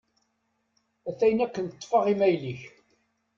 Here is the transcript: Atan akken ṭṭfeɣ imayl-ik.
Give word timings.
Atan 1.09 1.37
akken 1.45 1.67
ṭṭfeɣ 1.73 2.03
imayl-ik. 2.13 2.61